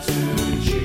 [0.00, 0.12] to
[0.60, 0.83] Jesus.